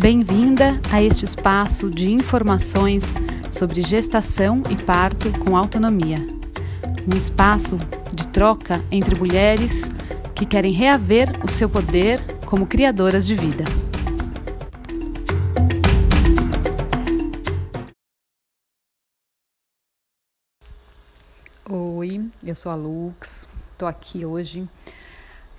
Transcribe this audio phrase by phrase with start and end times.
[0.00, 3.16] Bem-vinda a este espaço de informações
[3.52, 6.16] sobre gestação e parto com autonomia.
[7.06, 7.76] Um espaço
[8.10, 9.90] de troca entre mulheres
[10.34, 13.64] que querem reaver o seu poder como criadoras de vida.
[21.68, 24.66] Oi, eu sou a Lux, estou aqui hoje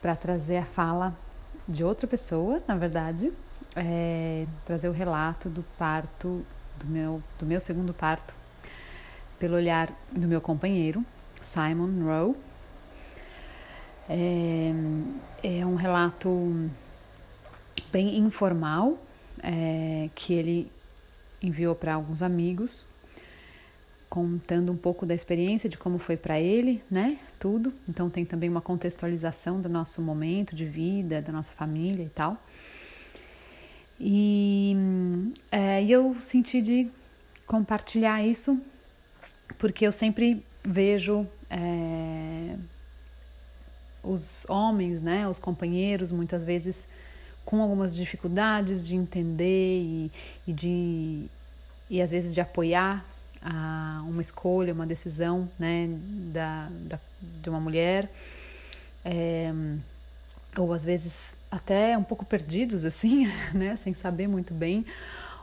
[0.01, 1.15] para trazer a fala
[1.67, 3.31] de outra pessoa, na verdade,
[3.75, 6.45] é, trazer o relato do parto,
[6.77, 8.33] do meu, do meu segundo parto,
[9.39, 11.03] pelo olhar do meu companheiro,
[11.39, 12.35] Simon Rowe.
[14.09, 14.71] É,
[15.43, 16.69] é um relato
[17.91, 18.97] bem informal
[19.41, 20.71] é, que ele
[21.41, 22.85] enviou para alguns amigos,
[24.09, 27.17] contando um pouco da experiência de como foi para ele, né?
[27.39, 27.73] Tudo.
[27.87, 32.37] Então tem também uma contextualização do nosso momento de vida, da nossa família e tal.
[34.03, 34.75] E
[35.51, 36.89] é, eu senti de
[37.45, 38.59] compartilhar isso
[39.59, 42.55] porque eu sempre vejo é,
[44.03, 46.87] os homens, né, os companheiros, muitas vezes
[47.45, 50.11] com algumas dificuldades de entender e,
[50.47, 51.25] e de
[51.87, 53.05] e às vezes de apoiar
[53.39, 55.87] a, uma escolha, uma decisão, né,
[56.33, 58.09] da, da de uma mulher.
[59.05, 59.53] É,
[60.57, 64.85] ou às vezes até um pouco perdidos assim, né, sem saber muito bem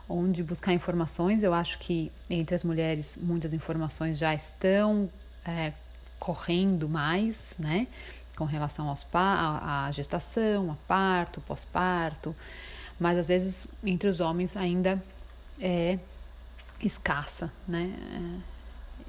[0.07, 1.43] onde buscar informações.
[1.43, 5.09] Eu acho que entre as mulheres muitas informações já estão
[5.45, 5.71] é,
[6.19, 7.87] correndo mais, né,
[8.35, 12.35] com relação aos à gestação, a parto, pós-parto,
[12.99, 15.01] mas às vezes entre os homens ainda
[15.59, 15.99] é
[16.81, 17.93] escassa, né,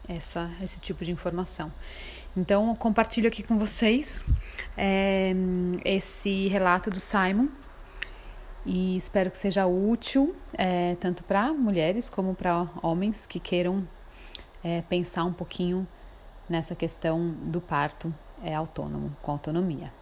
[0.09, 1.73] essa esse tipo de informação.
[2.37, 4.25] Então, compartilho aqui com vocês
[4.77, 5.33] é,
[5.85, 7.49] esse relato do Simon
[8.65, 13.87] e espero que seja útil é, tanto para mulheres como para homens que queiram
[14.63, 15.87] é, pensar um pouquinho
[16.49, 18.15] nessa questão do parto
[18.45, 19.93] é, autônomo, com autonomia.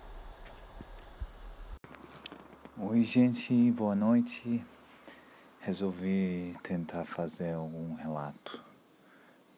[2.79, 4.63] Oi, gente, boa noite.
[5.61, 8.63] Resolvi tentar fazer algum relato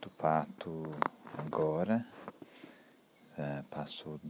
[0.01, 0.85] do parto
[1.37, 2.07] agora
[3.41, 4.21] é, passou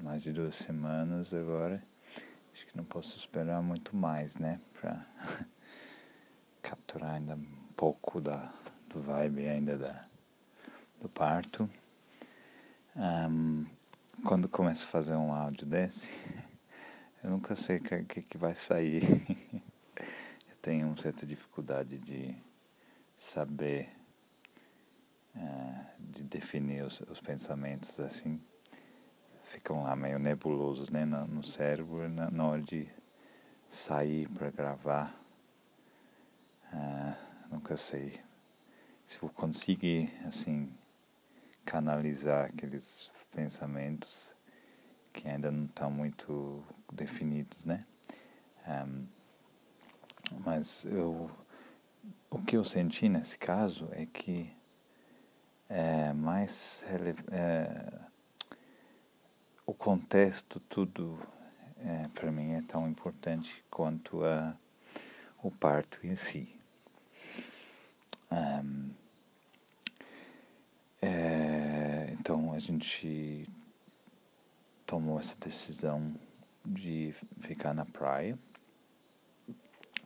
[0.00, 1.82] mais de duas semanas agora.
[2.52, 4.60] Acho que não posso esperar muito mais, né?
[4.72, 5.04] Pra
[6.62, 8.52] capturar ainda um pouco da,
[8.88, 10.06] do vibe ainda da,
[11.00, 11.68] do parto.
[12.94, 13.66] Um,
[14.24, 16.12] quando começo a fazer um áudio desse,
[17.22, 19.02] eu nunca sei o que, que vai sair.
[19.98, 22.32] eu tenho uma certa dificuldade de
[23.16, 23.90] saber
[25.36, 28.40] é, de definir os, os, pensamentos assim
[29.42, 32.88] ficam lá meio nebulosos né no, no cérebro na, na, hora de
[33.68, 35.20] sair para gravar.
[36.72, 37.16] Uh,
[37.50, 38.20] nunca sei
[39.06, 40.72] se vou conseguir assim
[41.64, 44.34] canalizar aqueles pensamentos
[45.12, 47.84] que ainda não estão muito definidos né?
[48.66, 49.06] Um,
[50.44, 51.30] mas eu
[52.30, 54.50] o que eu senti nesse caso é que
[55.74, 56.84] é, mais
[57.32, 58.00] é,
[59.66, 61.18] o contexto tudo
[61.78, 64.56] é, para mim é tão importante quanto a,
[65.42, 66.48] o parto em si.
[68.30, 68.90] Um,
[71.02, 73.48] é, então a gente
[74.86, 76.14] tomou essa decisão
[76.64, 78.38] de ficar na praia.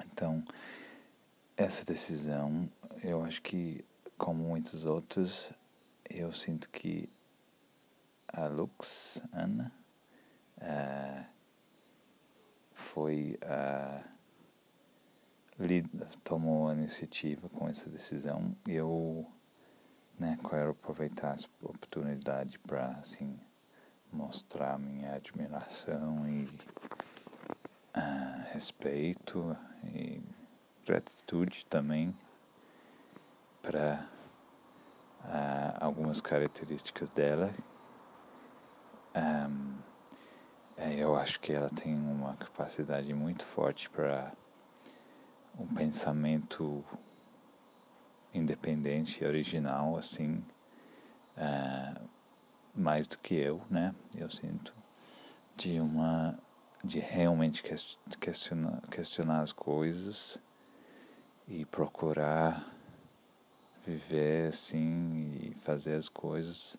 [0.07, 0.43] Então
[1.59, 2.71] essa decisão
[3.05, 3.85] eu acho que
[4.19, 5.53] como muitos outros,
[6.11, 7.09] eu sinto que
[8.27, 9.73] a Lux, Ana,
[10.59, 11.25] uh,
[12.75, 14.03] foi a.
[14.05, 14.19] Uh,
[16.23, 18.55] tomou a iniciativa com essa decisão.
[18.67, 19.27] Eu
[20.19, 23.39] né, quero aproveitar essa oportunidade para assim,
[24.13, 26.45] mostrar minha admiração e
[27.97, 30.23] uh, respeito e
[30.85, 32.15] gratitude também
[33.63, 34.07] para
[35.25, 37.53] ah, algumas características dela.
[40.81, 44.33] É, eu acho que ela tem uma capacidade muito forte para
[45.59, 46.85] um pensamento
[48.33, 50.37] independente e original, assim,
[51.37, 52.09] uh,
[52.73, 53.93] mais do que eu, né?
[54.15, 54.73] Eu sinto
[55.57, 56.39] de uma
[56.85, 57.61] de realmente
[58.21, 60.39] questionar, questionar as coisas
[61.49, 62.73] e procurar
[63.89, 66.77] viver assim e fazer as coisas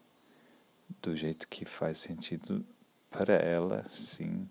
[1.02, 2.64] do jeito que faz sentido
[3.10, 4.48] para ela, sim,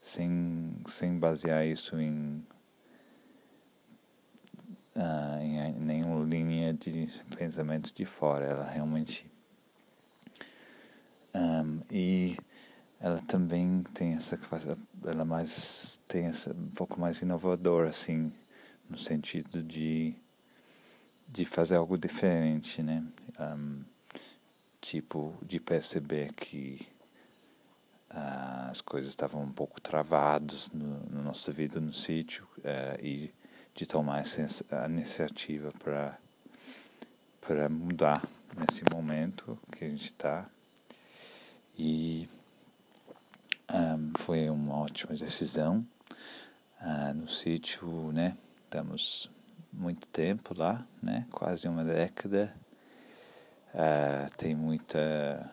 [0.00, 2.44] sem, sem basear isso em
[4.94, 8.44] uh, em nenhuma linha de pensamento de fora.
[8.44, 9.26] Ela realmente.
[11.34, 12.36] Um, e
[13.00, 18.32] ela também tem essa capacidade, ela mais tem essa um pouco mais inovadora assim,
[18.88, 20.14] no sentido de
[21.28, 23.04] de fazer algo diferente, né?
[23.38, 23.82] Um,
[24.80, 26.86] tipo de perceber que
[28.10, 33.32] uh, as coisas estavam um pouco travadas no, no nossa vida no sítio uh, e
[33.74, 36.18] de tomar essa a iniciativa para
[37.40, 38.22] para mudar
[38.56, 40.48] nesse momento que a gente está
[41.78, 42.28] e
[43.70, 45.86] um, foi uma ótima decisão
[46.80, 49.30] uh, no sítio né estamos
[49.76, 51.26] muito tempo lá né?
[51.30, 52.54] Quase uma década.
[53.74, 55.50] Uh, tem muita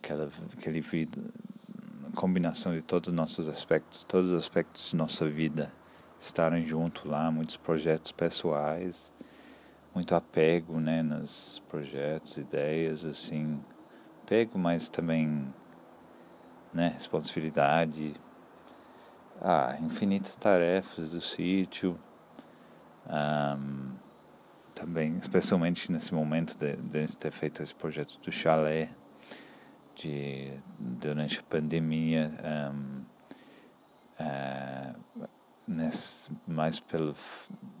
[0.00, 1.20] aquela aquele vida
[2.14, 5.72] combinação de todos os nossos aspectos todos os aspectos de nossa vida
[6.20, 9.12] estarem junto lá, muitos projetos pessoais,
[9.94, 13.60] muito apego, né, nos projetos, ideias, assim,
[14.22, 15.52] apego, mas também,
[16.72, 18.14] né, responsabilidade,
[19.40, 21.96] ah, infinitas tarefas do sítio,
[23.08, 23.92] um,
[24.74, 28.90] também, especialmente nesse momento de, de ter feito esse projeto do chalé,
[29.96, 32.32] de, durante a pandemia,
[32.72, 33.02] um,
[34.20, 35.28] uh,
[35.66, 37.14] nesse, mais pelo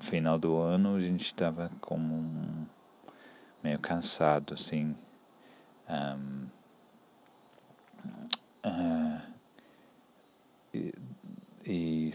[0.00, 2.66] final do ano a gente estava como um,
[3.62, 4.96] meio cansado assim.
[5.88, 6.46] Um,
[8.66, 9.22] uh,
[10.74, 10.92] e,
[11.64, 12.10] e,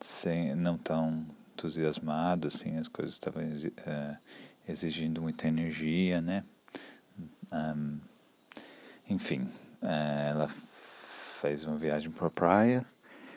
[0.00, 1.26] sem, não tão
[1.62, 4.16] entusiasmado assim as coisas estavam uh,
[4.68, 6.44] exigindo muita energia né?
[7.52, 8.00] Um,
[9.08, 9.42] enfim
[9.82, 10.48] uh, ela
[11.40, 12.84] fez uma viagem para a praia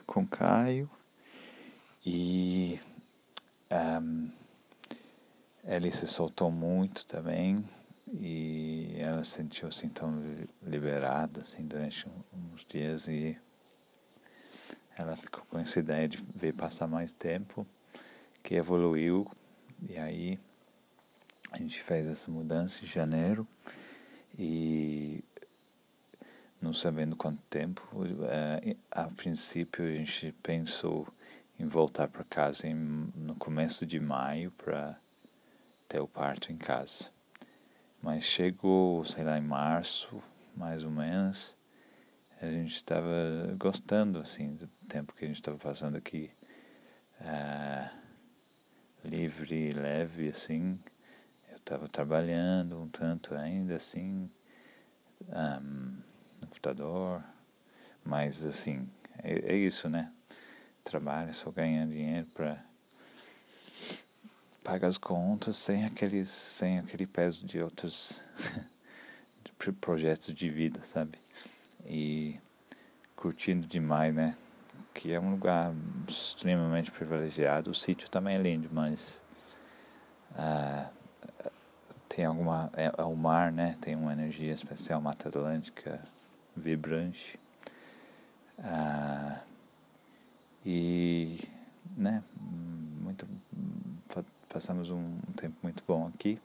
[0.07, 0.89] com Caio
[2.03, 2.79] e
[4.01, 4.29] um,
[5.63, 7.63] ela se soltou muito também
[8.13, 10.21] e ela sentiu assim tão
[10.63, 13.37] liberada assim durante uns dias e
[14.97, 17.67] ela ficou com essa ideia de ver passar mais tempo
[18.45, 19.27] que evoluiu.
[19.89, 20.39] E aí
[21.51, 23.45] a gente fez essa mudança em janeiro.
[24.37, 25.23] E
[26.61, 27.81] não sabendo quanto tempo
[28.29, 31.07] é, a princípio a gente pensou
[31.59, 32.75] em voltar para casa em,
[33.15, 34.97] no começo de maio para
[35.87, 37.09] ter o parto em casa.
[38.01, 40.21] Mas chegou, sei lá, em março,
[40.55, 41.55] mais ou menos,
[42.39, 46.29] a gente estava gostando, assim, do tempo que a gente estava passando aqui,
[47.21, 48.04] uh,
[49.05, 50.79] livre leve, assim.
[51.49, 54.29] Eu estava trabalhando um tanto ainda, assim,
[55.29, 55.97] um,
[56.41, 57.23] no computador,
[58.03, 58.87] mas, assim,
[59.23, 60.11] é, é isso, né?
[60.85, 62.63] trabalha, só ganha dinheiro para
[64.63, 68.21] pagar as contas sem aqueles sem aquele peso de outros
[69.81, 71.17] projetos de vida, sabe?
[71.85, 72.39] E
[73.15, 74.37] curtindo demais, né?
[74.95, 75.71] Que é um lugar
[76.07, 77.69] extremamente privilegiado.
[77.69, 79.21] O sítio também é lindo, mas
[80.35, 80.89] ah,
[82.09, 83.77] tem alguma é, é, o mar, né?
[83.81, 85.99] Tem uma energia especial, Mata Atlântica
[86.55, 87.37] vibrante.
[88.57, 89.41] Ah,
[90.65, 91.47] e,
[91.95, 93.27] né, muito,
[94.49, 96.39] passamos um tempo muito bom aqui.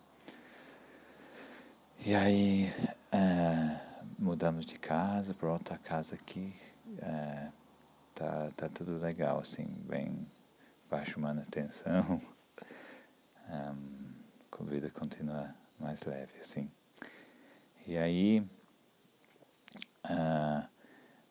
[2.04, 2.72] E aí
[3.12, 3.80] é,
[4.18, 6.52] mudamos de casa para outra casa aqui.
[7.00, 7.48] É,
[8.20, 10.26] tá, tá tudo legal, assim, bem
[10.90, 12.20] baixo manutenção.
[13.52, 14.12] Um,
[14.60, 16.70] a vida continua mais leve, assim.
[17.84, 18.46] E aí,
[20.04, 20.68] uh,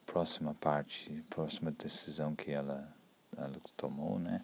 [0.05, 2.93] próxima parte, próxima decisão que ela,
[3.37, 4.43] ela tomou, né?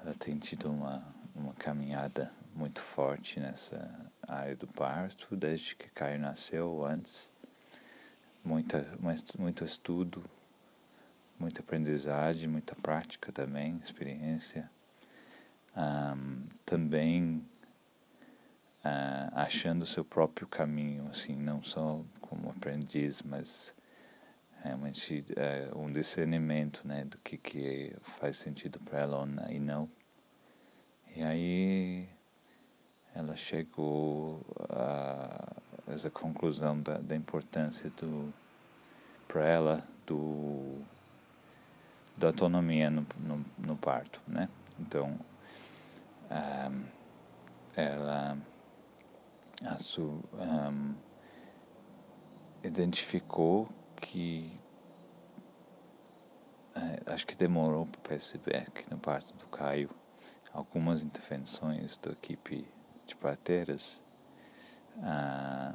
[0.00, 1.06] Ela tem tido uma,
[1.36, 3.88] uma caminhada muito forte nessa
[4.26, 7.30] área do parto, desde que Caio nasceu, antes.
[8.44, 8.84] Muita,
[9.38, 10.28] muito estudo,
[11.38, 14.70] muita aprendizagem, muita prática também, experiência.
[15.76, 17.44] Um, também
[18.84, 23.74] uh, achando o seu próprio caminho, assim, não só como aprendiz, mas
[24.62, 29.88] realmente é, um discernimento né, do que, que faz sentido para ela e não.
[31.14, 32.08] E aí
[33.14, 35.56] ela chegou a
[35.88, 38.32] essa conclusão da, da importância do
[39.26, 40.80] para ela do
[42.18, 44.48] da autonomia no, no, no parto, né?
[44.80, 45.18] Então
[46.30, 46.84] um,
[47.76, 48.36] ela
[50.38, 50.94] um,
[52.62, 53.68] identificou
[54.00, 54.58] que
[56.74, 59.90] é, acho que demorou para perceber que no parto do Caio
[60.52, 62.68] algumas intervenções da equipe
[63.06, 64.00] de parteiras
[65.02, 65.74] ah,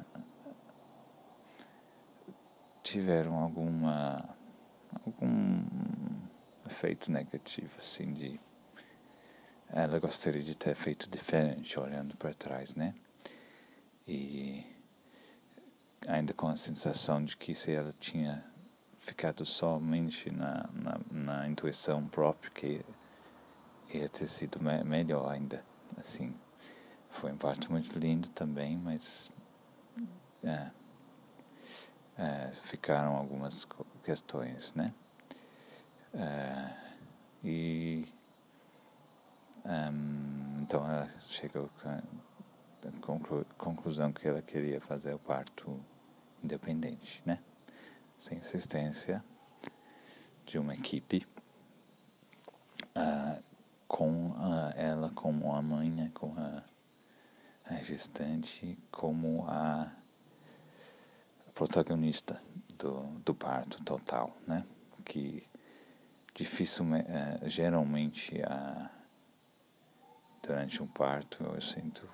[2.82, 4.28] tiveram alguma
[5.04, 5.64] algum
[6.74, 8.40] efeito negativo assim de
[9.70, 12.92] ela gostaria de ter feito diferente olhando para trás né?
[14.06, 14.66] E
[16.06, 18.44] ainda com a sensação de que se ela tinha
[18.98, 22.84] ficado somente na, na, na intuição própria que
[23.88, 25.64] ia ter sido me melhor ainda
[25.96, 26.34] assim.
[27.08, 29.30] Foi um parto muito lindo também mas
[30.42, 30.70] é,
[32.18, 33.64] é, ficaram algumas
[34.02, 34.92] questões né
[36.14, 36.70] é,
[37.42, 38.06] e
[39.64, 42.00] um, então ela chegou a
[43.00, 45.80] conclu conclusão que ela queria fazer o parto
[46.42, 47.38] independente, né?
[48.18, 49.24] Sem assistência
[50.44, 51.26] de uma equipe,
[52.96, 53.42] uh,
[53.88, 56.10] com a, ela como a mãe, né?
[56.14, 56.62] com a,
[57.64, 59.90] a gestante, como a
[61.54, 62.40] protagonista
[62.78, 64.64] do, do parto total, né?
[65.04, 65.42] Que
[66.34, 68.90] dificilmente, uh, geralmente a
[70.42, 72.06] durante um parto eu sinto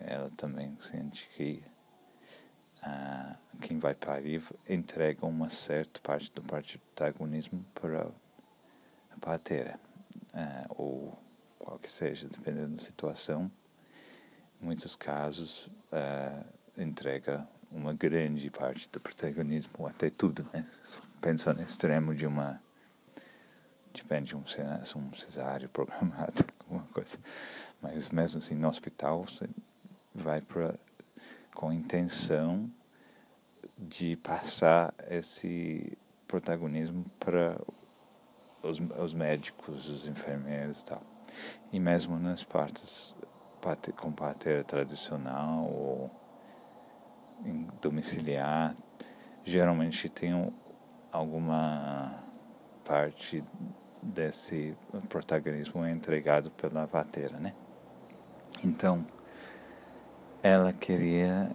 [0.00, 1.64] ela também sente que
[3.60, 8.10] quem vai parir entrega uma certa parte do protagonismo para
[9.10, 9.78] a parteira
[10.34, 11.16] ah, ou
[11.58, 13.50] qual que seja dependendo da situação.
[14.60, 16.44] Em muitos casos ah,
[16.76, 20.66] entrega uma grande parte do protagonismo até tudo né?
[21.20, 22.60] Pensa no extremo de uma
[23.92, 24.44] depende de um,
[24.96, 25.10] um
[25.68, 27.18] programado alguma coisa.
[27.80, 29.48] Mas mesmo assim, no hospital, você
[30.14, 30.74] vai para
[31.54, 32.70] com a intenção
[33.76, 35.96] de passar esse
[36.26, 37.60] protagonismo para
[38.62, 41.02] os, os médicos, os enfermeiros e tal.
[41.72, 43.14] E mesmo nas partes
[43.96, 46.10] com parteira tradicional ou
[47.80, 48.76] domiciliar,
[49.44, 50.52] geralmente tem
[51.10, 52.22] alguma
[52.84, 53.44] parte
[54.02, 54.76] desse
[55.08, 57.54] protagonismo é entregado pela parteira, né?
[58.64, 59.06] Então,
[60.42, 61.50] ela queria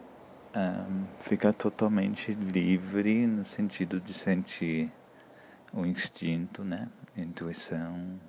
[0.56, 4.92] um, ficar totalmente livre no sentido de sentir
[5.74, 6.89] o instinto, né?
[7.16, 8.20] A intuição,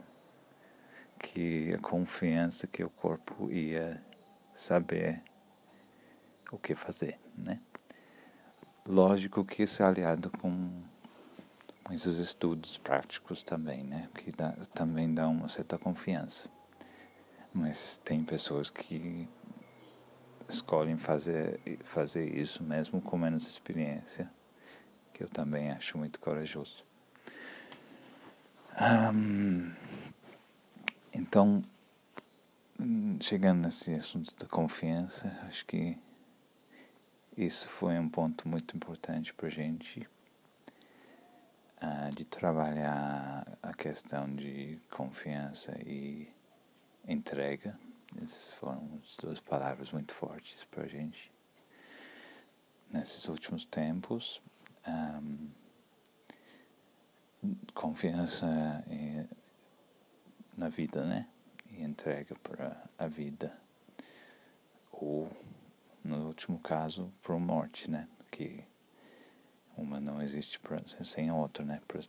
[1.18, 4.02] que a confiança que o corpo ia
[4.54, 5.22] saber
[6.50, 7.60] o que fazer, né?
[8.86, 10.70] Lógico que isso é aliado com
[11.88, 14.08] muitos estudos práticos também, né?
[14.14, 16.50] Que dá, também dão uma certa confiança.
[17.52, 19.26] Mas tem pessoas que
[20.48, 24.30] escolhem fazer, fazer isso mesmo com menos experiência,
[25.14, 26.84] que eu também acho muito corajoso.
[28.80, 29.72] Um,
[31.12, 31.62] então,
[33.20, 35.98] chegando nesse assunto da confiança, acho que
[37.36, 40.06] isso foi um ponto muito importante para a gente
[41.82, 46.28] uh, de trabalhar a questão de confiança e
[47.06, 47.78] entrega.
[48.22, 51.32] Essas foram as duas palavras muito fortes para a gente
[52.90, 54.40] nesses últimos tempos.
[54.86, 55.50] Um,
[57.74, 58.84] confiança
[60.56, 61.28] na vida, né?
[61.70, 63.56] E entrega para a vida.
[64.90, 65.30] Ou,
[66.02, 68.08] no último caso, para a morte, né?
[68.30, 68.64] Que
[69.78, 70.60] uma não existe
[71.04, 71.80] sem a outra, né?
[71.86, 72.00] Para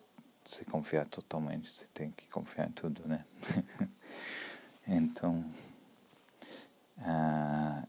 [0.44, 3.24] se confiar totalmente, você tem que confiar em tudo, né?
[4.88, 5.46] então,
[6.98, 7.84] ah,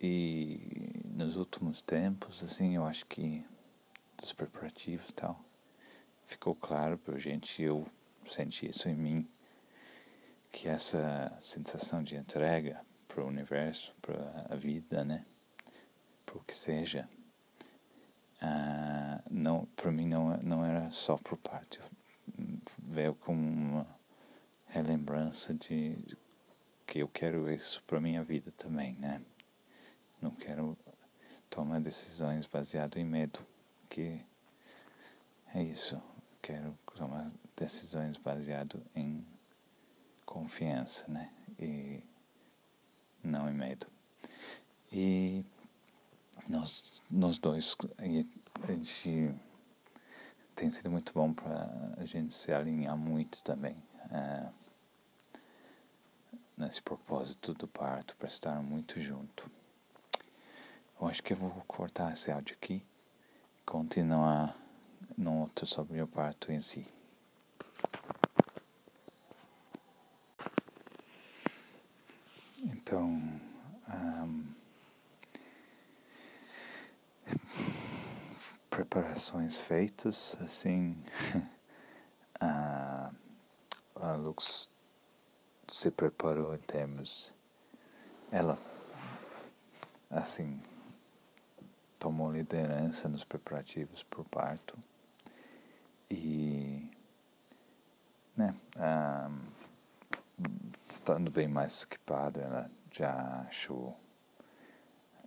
[0.00, 3.44] e nos últimos tempos, assim, eu acho que
[4.16, 5.38] dos preparativos e tal,
[6.24, 7.86] ficou claro pra gente, eu
[8.26, 9.28] senti isso em mim,
[10.50, 15.24] que essa sensação de entrega para o universo, para a vida, né?
[16.24, 17.08] Para o que seja,
[18.40, 21.80] ah, não para mim não não era só por parte.
[22.78, 23.86] Veio como uma
[24.66, 25.96] relembrança de
[26.86, 29.20] que eu quero isso para minha vida também né?
[30.20, 30.76] Não quero
[31.50, 33.40] tomar decisões baseado em medo
[33.88, 34.20] que
[35.54, 36.00] é isso.
[36.40, 39.26] Quero tomar decisões baseado em
[40.24, 41.32] confiança né?
[41.58, 42.02] E
[43.22, 43.86] não em medo.
[44.92, 45.44] E
[46.48, 49.34] nós, nós dois, a gente
[50.56, 53.76] tem sido muito bom para a gente se alinhar muito também
[54.10, 54.48] é,
[56.56, 59.50] nesse propósito do parto, para estar muito junto.
[61.00, 62.82] Eu acho que eu vou cortar esse áudio aqui
[63.56, 64.56] e continuar
[65.16, 66.86] no outro sobre o parto em si.
[79.48, 81.02] Preparações feitas, assim,
[82.38, 83.10] a,
[83.96, 84.70] a Lux
[85.66, 87.34] se preparou em termos,
[88.30, 88.58] ela,
[90.10, 90.60] assim,
[91.98, 94.76] tomou liderança nos preparativos para o parto
[96.10, 96.86] e,
[98.36, 98.54] né,
[100.86, 103.98] estando bem mais equipada, ela já achou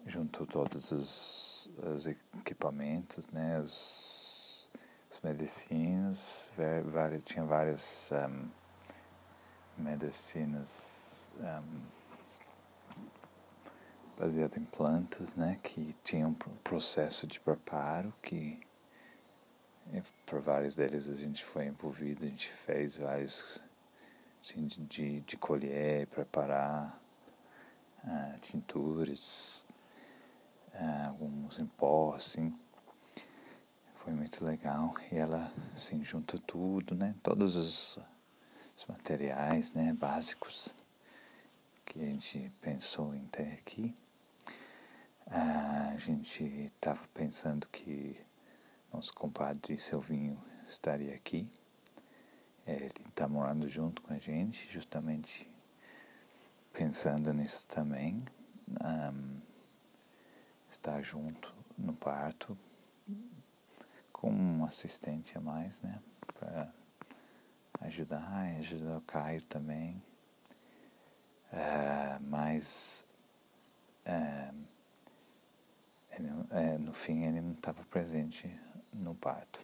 [0.06, 4.70] juntou todos os, os equipamentos, né, os,
[5.10, 6.50] os medicinas,
[6.86, 8.50] várias, tinha várias um,
[9.78, 11.82] medicinas um,
[14.18, 18.60] baseadas em plantas, né, que tinham um processo de preparo que
[20.26, 23.62] por vários deles a gente foi envolvido, a gente fez vários
[24.42, 27.00] assim, de, de, de colher, preparar
[28.04, 29.66] uh, tinturas,
[31.08, 32.54] alguns em pó, assim.
[33.96, 34.96] Foi muito legal.
[35.12, 37.16] E ela, assim, junta tudo, né?
[37.22, 38.00] Todos os,
[38.78, 40.74] os materiais, né, básicos
[41.86, 43.94] que a gente pensou em ter aqui.
[45.28, 48.18] A gente estava pensando que
[48.94, 51.50] nosso compadre Silvinho estaria aqui.
[52.66, 55.50] Ele está morando junto com a gente, justamente
[56.72, 58.24] pensando nisso também.
[58.70, 59.41] Um,
[60.72, 62.58] estar junto no parto
[64.14, 66.02] com um assistente a mais, né?
[66.40, 66.74] Para
[67.82, 68.26] ajudar
[68.60, 70.02] ajudar o Caio também.
[71.52, 73.06] Uh, mas
[74.08, 74.56] uh,
[76.12, 78.50] ele, uh, no fim ele não estava presente
[78.94, 79.60] no parto.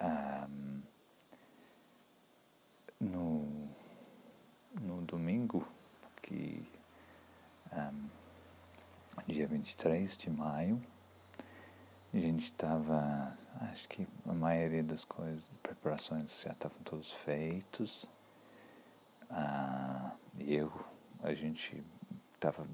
[0.00, 0.82] Um,
[3.00, 3.68] no,
[4.80, 5.66] no domingo,
[6.20, 6.66] que
[7.72, 8.08] um,
[9.28, 10.80] dia 23 de maio,
[12.14, 18.06] a gente estava, acho que a maioria das coisas, preparações já estavam todos feitos.
[19.28, 20.72] Ah, eu,
[21.22, 21.84] a gente
[22.34, 22.66] estava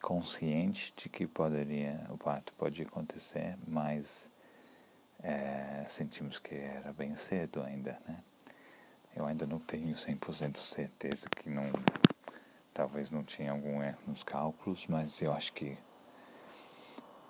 [0.00, 4.30] consciente de que poderia, o parto pode acontecer, mas
[5.20, 8.22] é, sentimos que era bem cedo ainda, né?
[9.16, 11.64] Eu ainda não tenho 100% certeza que não,
[12.78, 15.76] talvez não tinha algum erro nos cálculos, mas eu acho que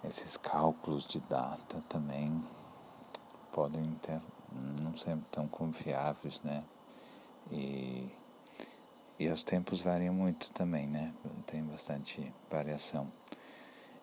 [0.05, 2.45] esses cálculos de data também
[3.51, 4.21] podem ter,
[4.83, 6.63] não ser tão confiáveis, né?
[7.51, 8.11] E
[9.19, 11.15] e os tempos variam muito também, né?
[11.47, 13.11] Tem bastante variação.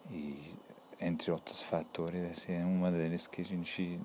[0.09, 0.57] E
[0.99, 4.01] entre outros fatores, esse é uma deles que a gente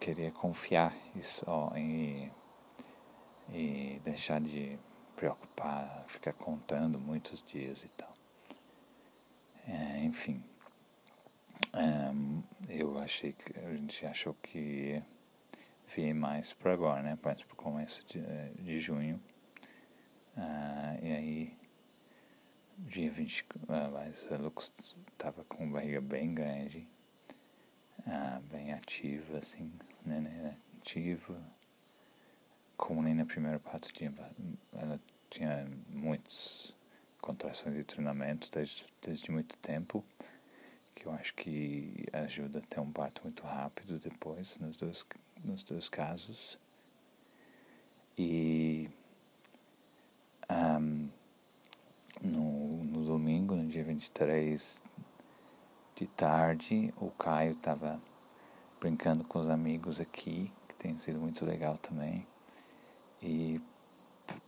[0.00, 2.32] queria confiar e só e,
[3.50, 4.78] e deixar de
[5.16, 8.12] preocupar, ficar contando muitos dias e tal.
[9.66, 10.42] É, enfim,
[11.72, 12.12] é,
[12.68, 15.02] eu achei que a gente achou que
[15.86, 17.16] vi mais para agora, né?
[17.20, 18.20] Para o começo de,
[18.62, 19.20] de junho.
[20.36, 21.58] Ah, e aí,
[22.78, 26.86] dia 20, ah, mas a Lux estava com barriga bem grande,
[28.06, 29.72] ah, bem ativa, assim,
[30.04, 30.56] né, né?
[30.78, 31.53] Ativa.
[32.76, 34.12] Como nem na primeira parte tinha,
[34.72, 36.74] ela tinha muitas
[37.20, 40.04] contrações de treinamento desde, desde muito tempo
[40.94, 45.04] que eu acho que ajuda a ter um parto muito rápido depois, nos dois,
[45.42, 46.58] nos dois casos.
[48.16, 48.88] E
[50.48, 51.08] um,
[52.22, 54.82] no, no domingo, no dia 23
[55.96, 58.00] de tarde, o Caio estava
[58.80, 62.26] brincando com os amigos aqui, que tem sido muito legal também.
[63.26, 63.58] E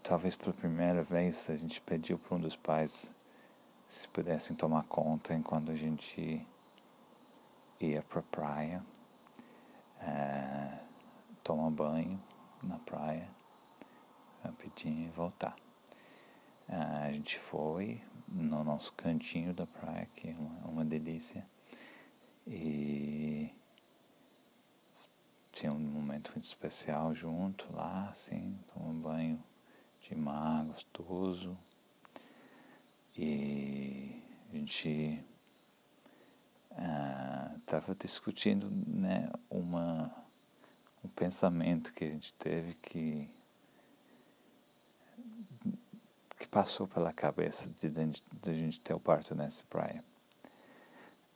[0.03, 3.11] talvez pela primeira vez a gente pediu para um dos pais
[3.89, 6.47] se pudessem tomar conta enquanto a gente
[7.81, 8.83] ia para a praia,
[9.99, 10.79] é,
[11.43, 12.23] tomar banho
[12.63, 13.27] na praia,
[14.45, 15.57] rapidinho e voltar.
[16.69, 21.47] É, a gente foi no nosso cantinho da praia, que é uma, uma delícia,
[22.47, 23.26] e
[25.57, 29.45] tinha um momento muito especial junto lá, assim, tomar um banho
[30.03, 31.57] de mar gostoso.
[33.17, 35.19] E a gente
[36.71, 40.15] estava ah, discutindo né, uma,
[41.03, 43.27] um pensamento que a gente teve que,
[46.39, 50.05] que passou pela cabeça de, de, de a gente ter o parto nessa praia.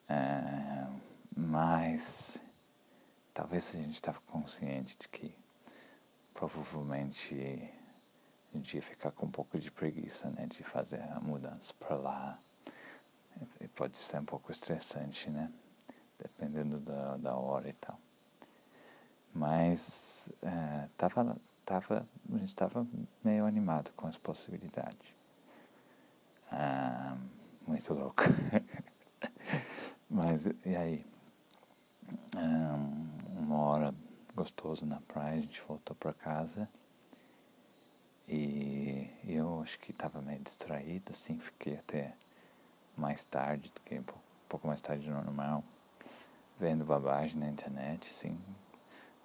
[0.07, 0.93] Ah,
[1.35, 2.43] mas
[3.41, 5.35] talvez a gente estava consciente de que
[6.35, 7.35] provavelmente
[8.53, 11.97] a gente ia ficar com um pouco de preguiça, né, de fazer a mudança para
[11.97, 12.39] lá
[13.75, 15.51] pode ser um pouco estressante, né?
[16.19, 17.99] Dependendo da, da hora e tal.
[19.33, 22.87] Mas é, tava, tava, a gente estava
[23.25, 25.15] meio animado com as possibilidades.
[26.53, 27.17] Ah,
[27.67, 28.23] muito louco.
[30.11, 31.07] Mas e aí?
[33.41, 33.95] Uma hora
[34.35, 36.69] gostosa na praia, a gente voltou para casa.
[38.29, 42.15] E eu acho que estava meio distraído, assim, fiquei até
[42.97, 44.05] mais tarde, fiquei um
[44.49, 45.65] pouco mais tarde do normal,
[46.59, 48.39] vendo babagem na internet, assim,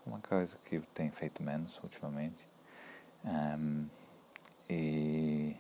[0.06, 2.48] uma coisa que tenho feito menos ultimamente.
[3.24, 3.88] Um,
[4.70, 5.56] e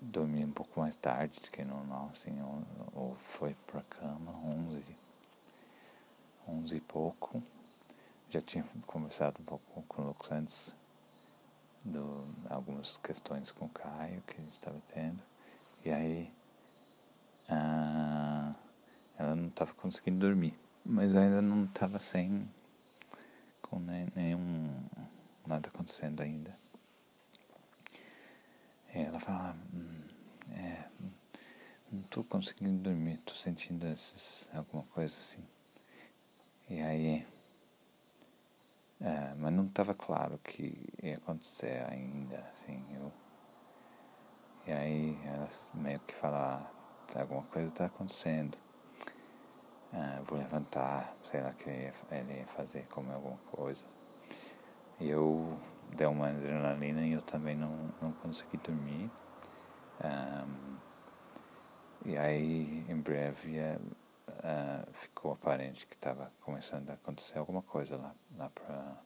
[0.00, 2.62] dormi um pouco mais tarde do que normal, assim, ou,
[2.94, 4.32] ou foi pra cama,
[4.68, 4.96] 11,
[6.48, 7.42] 11 e pouco.
[8.30, 10.74] Já tinha conversado um pouco com o Lucas antes
[11.84, 15.22] do algumas questões com o Caio que a gente estava tendo.
[15.84, 16.32] E aí
[17.48, 18.54] ah,
[19.18, 22.48] ela não estava conseguindo dormir, mas ainda não estava sem
[23.62, 23.78] com
[24.14, 24.70] nenhum
[25.46, 26.54] nada acontecendo ainda.
[28.94, 30.02] E ela fala, hum,
[30.52, 30.84] é,
[31.92, 35.42] não estou conseguindo dormir, estou sentindo esses, alguma coisa assim.
[36.68, 37.26] E aí
[39.00, 43.12] é, mas não estava claro que ia acontecer ainda, assim, eu...
[44.66, 46.68] E aí ela meio que fala,
[47.14, 48.58] ah, alguma coisa está acontecendo.
[49.92, 53.86] É, vou levantar, sei lá que ele ia fazer, comer alguma coisa.
[55.00, 55.56] E eu
[55.94, 59.10] dei uma adrenalina e eu também não, não consegui dormir.
[60.04, 60.76] Um,
[62.04, 63.58] e aí, em breve,
[64.28, 68.96] uh, ficou aparente que estava começando a acontecer alguma coisa lá, lá para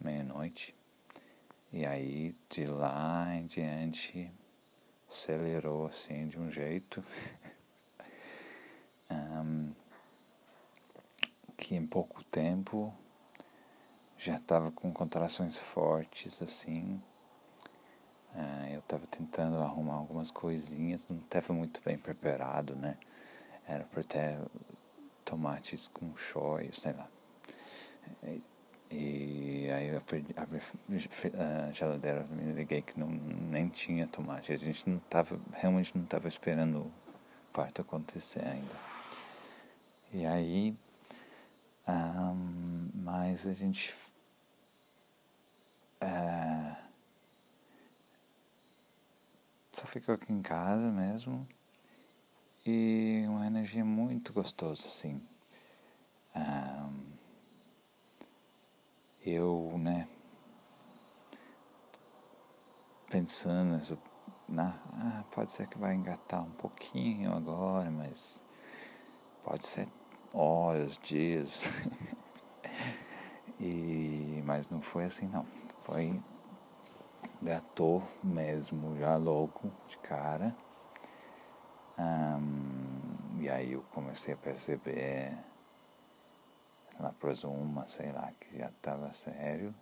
[0.00, 0.74] meia-noite.
[1.72, 4.30] E aí, de lá em diante,
[5.08, 7.04] acelerou assim de um jeito
[9.10, 9.72] um,
[11.56, 12.92] que em pouco tempo
[14.16, 17.02] já estava com contrações fortes assim.
[18.34, 22.96] Uh, eu estava tentando arrumar algumas coisinhas, não estava muito bem preparado, né?
[23.66, 24.38] Era para ter
[25.24, 27.08] tomates com shoyu, sei lá.
[28.22, 28.42] E,
[28.90, 34.52] e aí eu abri, a geladeira, me liguei que não, nem tinha tomate.
[34.52, 36.92] A gente não tava, realmente não estava esperando o
[37.52, 38.76] parto acontecer ainda.
[40.12, 40.76] E aí,
[41.88, 43.94] um, mas a gente
[46.02, 46.76] uh,
[49.72, 51.48] só ficou aqui em casa mesmo
[52.64, 55.20] e uma energia muito gostosa, assim.
[59.24, 60.08] Eu, né,
[63.08, 63.98] pensando,
[64.48, 68.40] na, ah, pode ser que vai engatar um pouquinho agora, mas
[69.42, 69.88] pode ser
[70.32, 71.64] horas, dias.
[73.58, 75.46] e, mas não foi assim não.
[75.84, 76.20] Foi
[77.40, 80.54] gatou mesmo, já louco de cara.
[81.98, 85.36] Um, e aí eu comecei a perceber
[86.98, 89.74] lá para uma, sei lá, que já estava sério,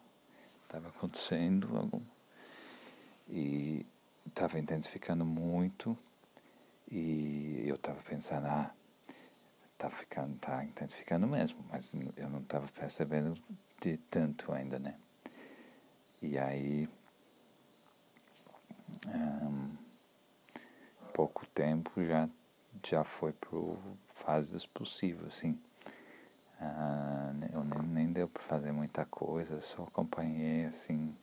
[0.64, 2.02] estava acontecendo algo.
[3.28, 3.86] E
[4.26, 5.96] estava intensificando muito.
[6.90, 8.70] E eu estava pensando, ah,
[9.78, 13.34] tá ficando, tá intensificando mesmo, mas eu não estava percebendo
[13.80, 14.96] de tanto ainda, né?
[16.20, 16.88] E aí,
[19.08, 19.76] um,
[21.12, 22.28] pouco tempo já
[22.84, 25.58] já foi pro fases possíveis, assim.
[26.60, 31.16] Ah, eu nem, nem deu para fazer muita coisa, só acompanhei assim,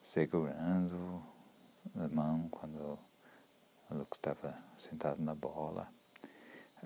[0.00, 1.22] segurando
[1.96, 2.98] a mão quando
[3.90, 5.88] o Lucas estava sentado na bola.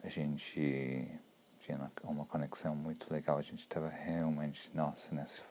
[0.03, 1.21] A gente
[1.61, 5.43] tinha uma conexão muito legal, a gente estava realmente, nossa, nessa,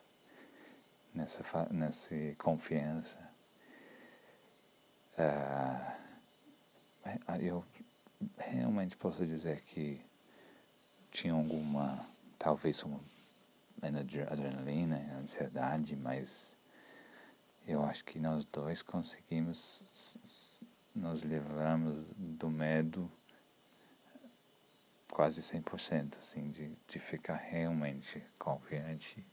[1.14, 3.18] nessa, nessa confiança.
[5.18, 6.03] Ah,
[7.40, 7.64] eu
[8.38, 10.00] realmente posso dizer que
[11.10, 12.04] tinha alguma,
[12.38, 13.00] talvez uma
[14.30, 16.54] adrenalina, ansiedade, mas
[17.66, 19.84] eu acho que nós dois conseguimos
[20.94, 23.10] nos livramos do medo
[25.10, 29.24] quase 100%, assim, de, de ficar realmente confiante,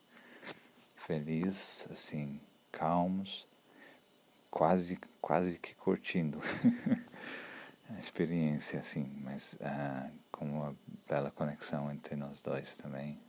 [0.95, 2.39] feliz, assim,
[2.71, 3.47] calmos,
[4.49, 6.39] quase, quase que curtindo
[7.99, 10.75] experiência, assim, mas ah, com uma
[11.07, 13.19] bela conexão entre nós dois também.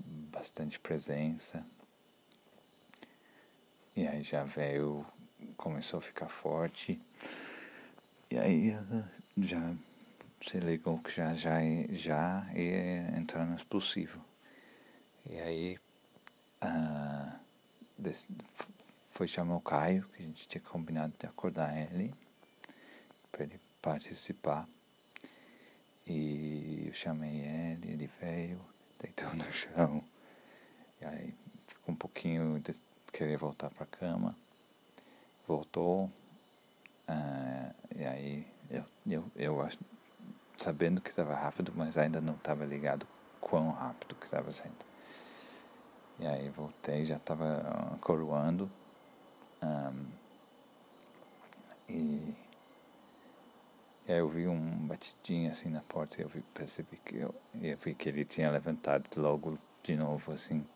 [0.00, 1.64] Bastante presença.
[3.96, 5.04] E aí já veio
[5.56, 7.00] começou a ficar forte.
[8.30, 8.76] E aí
[9.38, 9.74] já
[10.40, 11.58] se ligou que já, já,
[11.90, 14.24] já ia entrar no explosivo.
[15.26, 15.78] E aí
[16.62, 17.40] uh,
[19.10, 22.14] foi chamar o Caio, que a gente tinha combinado de acordar ele,
[23.30, 24.68] para ele participar.
[26.06, 28.60] E eu chamei ele, ele veio,
[29.00, 30.02] deitou no chão.
[31.00, 31.34] E aí
[31.66, 32.74] ficou um pouquinho de
[33.12, 34.36] querer voltar para a cama.
[35.46, 36.10] Voltou.
[37.08, 39.68] Uh, e aí eu, eu, eu
[40.56, 43.06] sabendo que estava rápido, mas ainda não estava ligado
[43.40, 44.90] quão rápido que estava sendo.
[46.18, 48.70] E aí voltei, já estava coroando.
[49.62, 50.06] Um,
[51.88, 52.34] e,
[54.10, 57.32] e aí eu vi um batidinho assim na porta e eu vi, percebi que eu,
[57.62, 60.66] eu vi que ele tinha levantado logo de novo assim.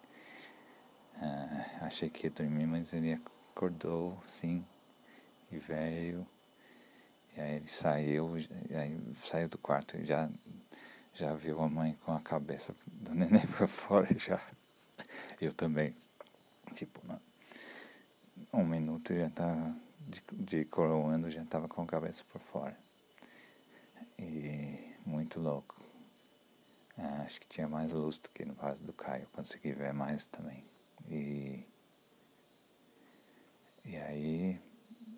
[1.17, 3.21] Uh, achei que ia dormir, mas ele
[3.53, 4.65] acordou assim
[5.51, 6.25] e veio.
[7.37, 8.37] E aí ele saiu,
[8.71, 10.31] aí saiu do quarto e já,
[11.13, 14.41] já viu a mãe com a cabeça do neném para fora já.
[15.41, 15.93] Eu também.
[16.73, 17.01] Tipo,
[18.53, 22.84] um minuto já tava de, de coroando, já tava com a cabeça por fora.
[24.19, 25.83] E muito louco.
[26.97, 30.27] É, acho que tinha mais luz do que no caso do Caio, consegui ver mais
[30.29, 30.65] também.
[31.09, 31.67] E,
[33.85, 34.61] e aí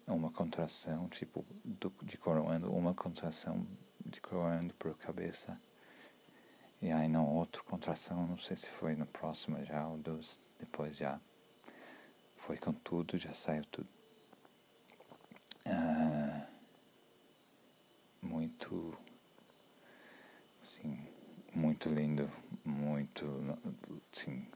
[0.06, 3.66] uma contração, tipo, do, de coroando, uma contração
[4.04, 5.61] de coroando por cabeça.
[6.80, 10.96] E aí não outra contração, não sei se foi no próximo já ou dos, depois
[10.96, 11.20] já.
[12.37, 13.88] Foi com tudo, já saiu tudo.
[15.66, 16.46] Ah,
[18.57, 18.97] muito,
[20.62, 21.07] assim,
[21.55, 22.31] muito lindo,
[22.64, 23.27] muito,
[24.12, 24.47] assim,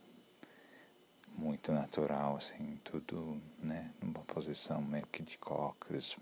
[1.37, 6.17] muito natural, assim, tudo, né, numa posição meio que de cócoras,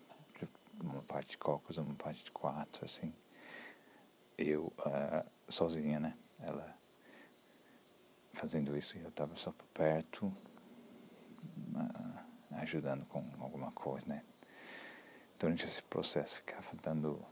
[0.80, 3.12] uma parte de cócoras, uma parte de quatro, assim.
[4.36, 6.76] Eu, uh, sozinha, né, ela
[8.32, 12.18] fazendo isso e eu estava só por perto, uh,
[12.56, 14.24] ajudando com alguma coisa, né.
[15.38, 17.24] Durante esse processo ficava dando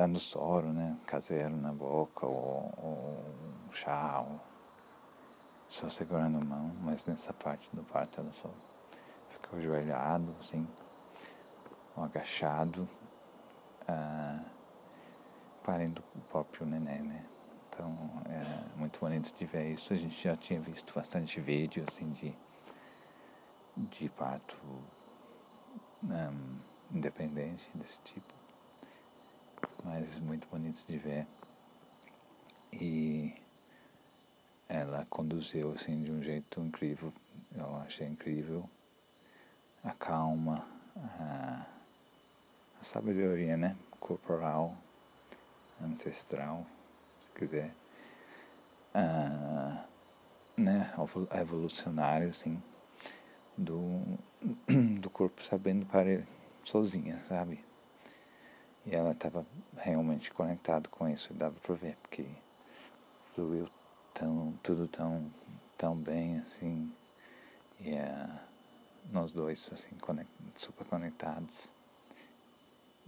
[0.00, 3.22] dando soro, né, caseiro na boca, ou, ou
[3.70, 4.40] chá, ou
[5.68, 8.48] só segurando a mão, mas nessa parte do parto ela só
[9.28, 10.66] ficou ajoelhado, assim,
[11.94, 12.88] ou agachado,
[13.86, 14.40] ah,
[15.68, 17.26] o próprio neném, né?
[17.68, 19.92] Então é muito bonito de ver isso.
[19.92, 22.34] A gente já tinha visto bastante vídeo, assim, de,
[23.76, 24.56] de parto
[26.02, 26.58] um,
[26.90, 28.39] independente desse tipo.
[29.84, 31.26] Mas muito bonito de ver.
[32.72, 33.34] E
[34.68, 37.12] ela conduziu assim de um jeito incrível.
[37.56, 38.68] Eu achei incrível
[39.82, 40.66] a calma,
[40.96, 41.66] a,
[42.80, 43.76] a sabedoria, né?
[43.98, 44.76] Corporal,
[45.82, 46.66] ancestral,
[47.22, 47.74] se quiser.
[48.94, 49.84] A,
[50.56, 50.92] né?
[51.40, 52.62] Evolucionário, assim,
[53.56, 54.02] do,
[55.00, 56.22] do corpo sabendo parar
[56.64, 57.69] sozinha, sabe?
[58.86, 62.26] E ela estava realmente conectada com isso, dava para ver, porque
[63.34, 63.68] fluiu
[64.14, 65.30] tão, tudo tão,
[65.76, 66.92] tão bem, assim,
[67.78, 68.28] e é,
[69.12, 71.68] nós dois, assim, conect, super conectados.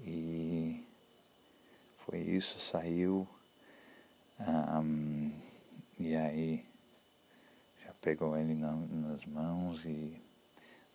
[0.01, 0.85] E
[1.99, 3.27] foi isso, saiu,
[4.41, 5.31] um,
[5.99, 6.67] e aí
[7.85, 10.21] já pegou ele na, nas mãos e,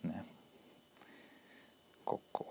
[0.04, 0.26] né,
[2.04, 2.46] cocô,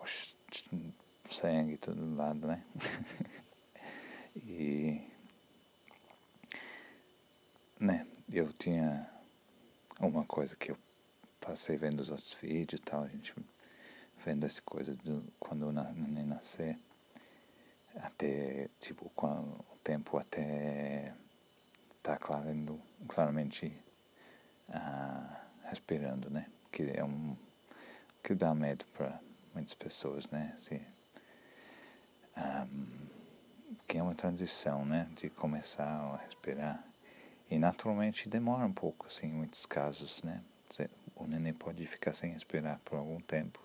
[1.36, 2.64] sangue, todo lado, né?
[4.36, 5.02] e
[7.78, 9.06] né, eu tinha
[10.00, 10.78] uma coisa que eu
[11.38, 13.34] passei vendo os outros vídeos e tal, a gente
[14.24, 16.78] vendo essa coisa do, quando o neném nascer,
[17.96, 21.12] até, tipo, quando, o tempo até
[22.02, 23.76] tá clarando, claramente
[24.70, 27.36] ah, respirando, né, que é um,
[28.22, 29.20] que dá medo para
[29.54, 30.80] muitas pessoas, né, assim,
[32.36, 33.06] um,
[33.86, 36.84] que é uma transição, né, de começar a respirar
[37.50, 40.42] e naturalmente demora um pouco, assim, em muitos casos, né?
[41.14, 43.60] O neném pode ficar sem respirar por algum tempo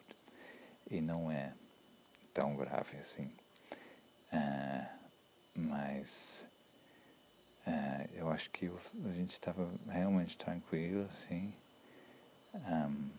[0.89, 1.53] e não é
[2.33, 3.31] tão grave assim.
[4.31, 4.87] Uh,
[5.55, 6.47] mas
[7.65, 11.53] uh, eu acho que a gente estava realmente tranquilo, assim.
[12.53, 13.09] Um,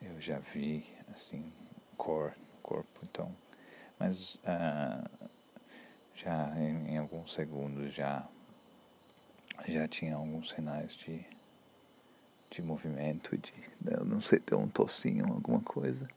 [0.00, 1.52] eu já vi, assim,
[1.96, 3.34] cor, corpo, então.
[3.98, 5.28] Mas uh,
[6.14, 8.26] já em, em alguns segundos já
[9.66, 11.24] já tinha alguns sinais de,
[12.50, 13.52] de movimento, de,
[14.04, 16.08] não sei, ter um tocinho, alguma coisa.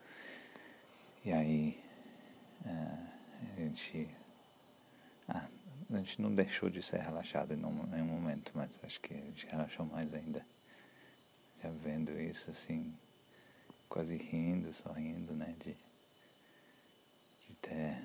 [1.26, 1.80] E aí
[2.66, 3.08] uh,
[3.58, 4.10] a gente.
[5.28, 5.48] Ah,
[5.92, 9.46] a gente não deixou de ser relaxado em nenhum momento, mas acho que a gente
[9.48, 10.46] relaxou mais ainda.
[11.62, 12.94] Já vendo isso assim,
[13.90, 15.54] quase rindo, sorrindo, né?
[15.64, 15.76] De,
[17.62, 17.98] ter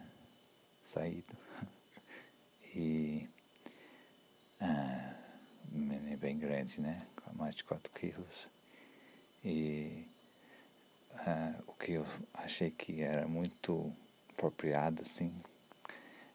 [0.84, 1.36] saído.
[2.78, 3.26] E
[4.60, 5.14] ah,
[6.12, 7.06] é bem grande, né?
[7.24, 8.48] Com mais de 4 quilos.
[9.42, 10.04] E
[11.14, 13.92] ah, o que eu achei que era muito
[14.30, 15.32] apropriado, assim,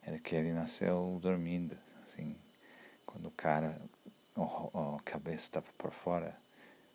[0.01, 2.35] era que ele nasceu dormindo, assim,
[3.05, 3.79] quando o cara,
[4.35, 6.35] a cabeça estava por fora,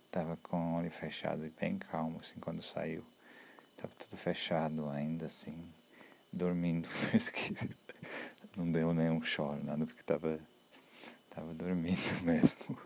[0.07, 3.05] estava com o olho fechado e bem calmo, assim, quando saiu,
[3.77, 5.73] estava tudo fechado ainda, assim,
[6.37, 6.89] dormindo,
[8.57, 10.39] não deu nenhum choro, nada, porque estava
[11.31, 12.79] tava dormindo mesmo.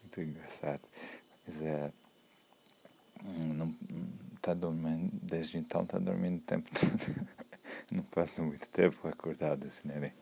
[0.00, 0.82] Muito engraçado.
[1.46, 1.92] Mas é,
[3.54, 3.74] não,
[4.40, 7.28] tá dormindo, desde então tá dormindo o tempo todo.
[7.92, 10.12] não passa muito tempo acordado assim, né?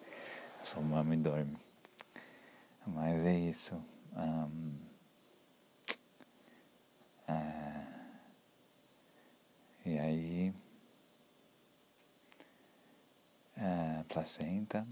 [0.62, 1.56] Só mama e dorme.
[2.86, 3.80] Mas é isso.
[4.16, 4.74] Um,
[7.28, 7.86] é,
[9.84, 10.54] e aí
[13.58, 14.86] a placenta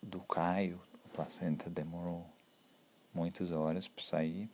[0.00, 2.24] do Caio, a placenta demorou
[3.12, 4.48] muitas horas para sair,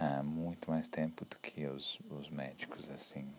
[0.00, 3.32] uh, muito mais tempo do que os, os médicos assim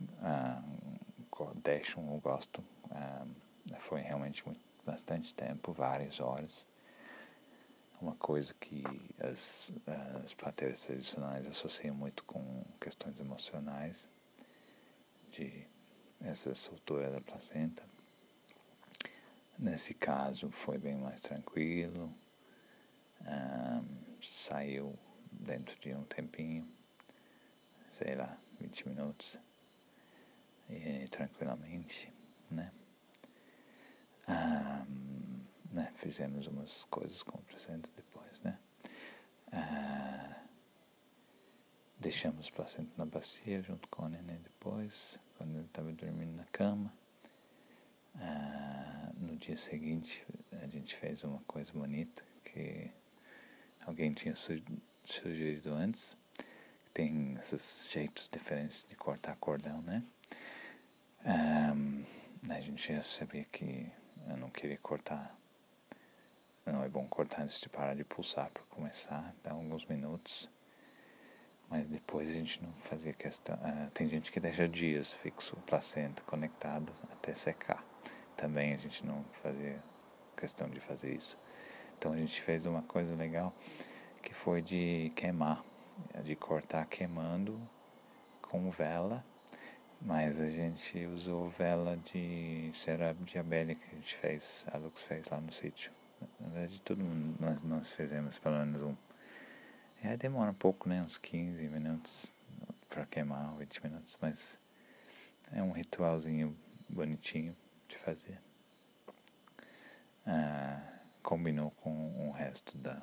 [0.00, 2.64] uh, deixam ou gostam.
[2.86, 3.48] Uh,
[3.78, 6.66] foi realmente muito, bastante tempo, várias horas.
[8.00, 8.82] Uma coisa que
[9.18, 9.70] as,
[10.24, 14.08] as parteiras tradicionais associam muito com questões emocionais,
[15.32, 15.66] de
[16.20, 17.82] essa soltura da placenta.
[19.58, 22.12] Nesse caso foi bem mais tranquilo,
[24.22, 24.96] saiu
[25.30, 26.66] dentro de um tempinho,
[27.92, 29.36] sei lá, 20 minutos
[30.68, 32.12] e, tranquilamente,
[32.50, 32.72] né?
[34.26, 34.84] Ah,
[35.72, 35.92] né?
[35.96, 38.58] Fizemos umas coisas com o placenta depois, né?
[39.52, 40.44] Ah,
[41.98, 46.44] deixamos o placenta na bacia junto com o neném depois, quando ele estava dormindo na
[46.46, 46.92] cama.
[48.16, 50.26] Ah, no dia seguinte
[50.60, 52.90] a gente fez uma coisa bonita que
[53.86, 54.34] alguém tinha
[55.04, 56.16] sugerido antes.
[56.92, 60.02] Tem esses jeitos diferentes de cortar cordão, né?
[61.24, 62.04] Um,
[62.50, 63.88] a gente já sabia que
[64.28, 65.38] eu não queria cortar.
[66.66, 70.48] Não é bom cortar antes de parar de pulsar para começar, dá alguns minutos.
[71.70, 73.56] Mas depois a gente não fazia questão.
[73.56, 77.84] Uh, tem gente que deixa dias fixo placenta conectada até secar.
[78.36, 79.82] Também a gente não fazia
[80.36, 81.36] questão de fazer isso.
[81.98, 83.52] Então a gente fez uma coisa legal
[84.22, 85.62] que foi de queimar,
[86.24, 87.60] de cortar queimando
[88.40, 89.24] com vela
[90.00, 95.02] mas a gente usou vela de cera de abelha que a gente fez, a Lux
[95.02, 95.90] fez lá no sítio.
[96.40, 98.94] Na verdade, todo mundo, nós, nós fizemos pelo menos um.
[100.02, 101.02] É, demora um pouco, né?
[101.02, 102.32] Uns 15 minutos
[102.88, 104.56] para queimar, 20 minutos, mas
[105.52, 106.56] é um ritualzinho
[106.88, 107.56] bonitinho
[107.88, 108.40] de fazer.
[110.26, 110.80] Ah,
[111.22, 113.00] combinou com o resto da,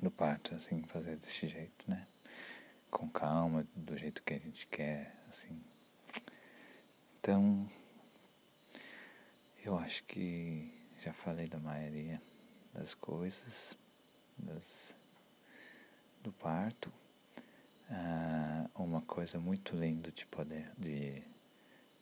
[0.00, 2.06] do parto, assim, fazer desse jeito, né?
[2.90, 5.60] Com calma, do jeito que a gente quer, assim,
[7.24, 7.66] então,
[9.64, 10.70] eu acho que
[11.02, 12.20] já falei da maioria
[12.74, 13.74] das coisas,
[14.36, 14.94] das,
[16.24, 16.90] do parto.
[17.90, 21.22] Ah, uma coisa muito linda de poder de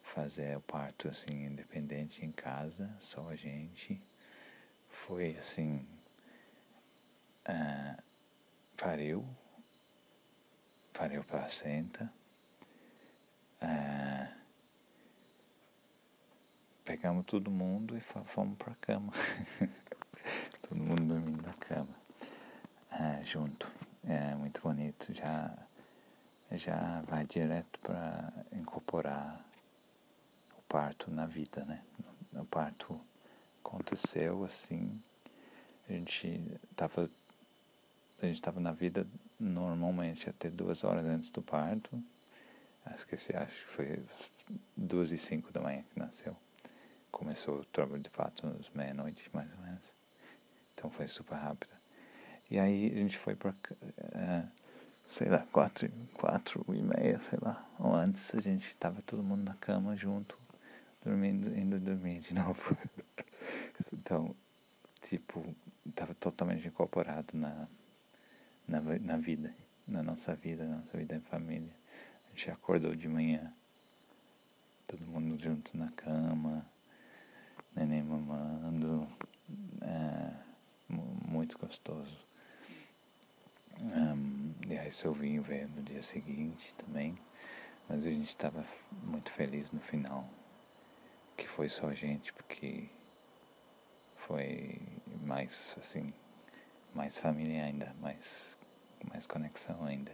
[0.00, 4.00] fazer o parto assim independente em casa, só a gente.
[4.88, 5.84] Foi assim,
[7.44, 7.98] ah,
[8.76, 9.26] pariu,
[10.92, 12.12] pariu placenta.
[13.60, 14.32] Ah,
[16.84, 19.12] pegamos todo mundo e fomos para a cama.
[20.62, 21.94] todo mundo dormindo na cama,
[22.92, 23.81] é, junto.
[24.06, 25.12] É muito bonito.
[25.14, 25.56] Já,
[26.52, 29.44] já vai direto para incorporar
[30.58, 31.82] o parto na vida, né?
[32.34, 33.00] O parto
[33.64, 35.00] aconteceu assim.
[35.88, 37.10] A gente estava
[38.20, 39.06] a gente estava na vida
[39.38, 42.02] normalmente até duas horas antes do parto.
[42.94, 44.04] Esqueci, acho que foi
[44.76, 46.36] duas e cinco da manhã que nasceu
[47.12, 49.92] começou o trabalho de fato às meia-noite, mais ou menos.
[50.74, 51.81] Então foi super rápido.
[52.52, 54.46] E aí a gente foi para, uh,
[55.08, 57.66] sei lá, quatro, quatro e meia, sei lá.
[57.78, 60.38] Ou antes a gente estava todo mundo na cama junto,
[61.02, 62.76] dormindo, indo dormir de novo.
[63.90, 64.36] então,
[65.00, 65.42] tipo,
[65.88, 67.66] estava totalmente incorporado na,
[68.68, 69.54] na, na vida,
[69.88, 71.72] na nossa vida, na nossa vida em família.
[72.26, 73.50] A gente acordou de manhã,
[74.86, 76.66] todo mundo junto na cama,
[77.74, 79.08] neném mamando,
[79.80, 80.34] é,
[81.26, 82.30] muito gostoso.
[83.82, 87.18] Um, e aí seu vinho no dia seguinte também,
[87.88, 88.64] mas a gente estava
[89.02, 90.28] muito feliz no final,
[91.36, 92.88] que foi só a gente, porque
[94.14, 94.80] foi
[95.24, 96.14] mais assim,
[96.94, 98.56] mais família ainda, mais,
[99.10, 100.12] mais conexão ainda.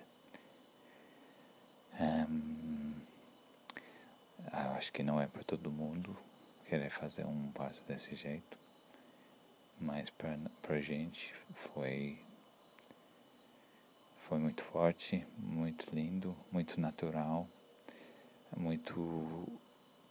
[2.00, 2.94] Um,
[4.50, 6.16] eu acho que não é para todo mundo
[6.64, 8.58] querer fazer um passo desse jeito,
[9.78, 10.38] mas para
[10.68, 12.18] a gente foi
[14.28, 17.48] foi muito forte, muito lindo, muito natural,
[18.54, 18.94] muito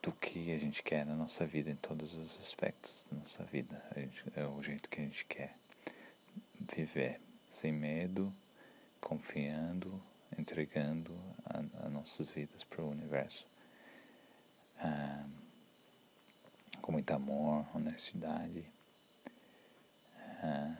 [0.01, 3.79] do que a gente quer na nossa vida, em todos os aspectos da nossa vida.
[3.95, 5.53] Gente, é o jeito que a gente quer
[6.75, 8.33] viver, sem medo,
[8.99, 10.01] confiando,
[10.37, 11.13] entregando
[11.45, 13.45] as nossas vidas para o universo.
[14.79, 15.25] Ah,
[16.81, 18.65] com muito amor, honestidade.
[20.41, 20.75] Ah,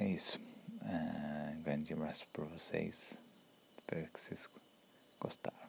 [0.00, 0.53] é isso.
[0.84, 3.20] Ah, grande abraço para vocês.
[3.78, 4.48] Espero que vocês
[5.20, 5.63] gostaram.